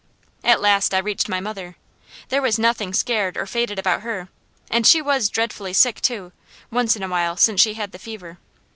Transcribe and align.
At 0.43 0.61
last 0.61 0.95
I 0.95 0.97
reached 0.97 1.29
my 1.29 1.39
mother. 1.39 1.75
There 2.29 2.41
was 2.41 2.57
nothing 2.57 2.91
scared 2.91 3.37
or 3.37 3.45
faded 3.45 3.77
about 3.77 4.01
her, 4.01 4.29
and 4.67 4.87
she 4.87 4.99
was 4.99 5.29
dreadfully 5.29 5.73
sick 5.73 6.01
too, 6.01 6.31
once 6.71 6.95
in 6.95 7.03
a 7.03 7.07
while 7.07 7.37
since 7.37 7.61
she 7.61 7.75
had 7.75 7.91
the 7.91 7.99
fever. 7.99 8.39